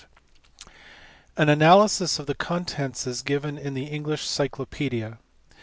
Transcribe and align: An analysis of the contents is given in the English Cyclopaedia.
An 1.37 1.47
analysis 1.47 2.17
of 2.17 2.25
the 2.25 2.33
contents 2.33 3.05
is 3.05 3.21
given 3.21 3.55
in 3.59 3.75
the 3.75 3.85
English 3.85 4.25
Cyclopaedia. 4.25 5.19